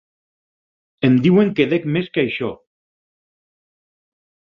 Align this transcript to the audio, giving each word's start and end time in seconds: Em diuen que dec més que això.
Em 1.09 1.19
diuen 1.27 1.53
que 1.61 1.69
dec 1.75 1.87
més 1.99 2.11
que 2.17 2.25
això. 2.25 2.53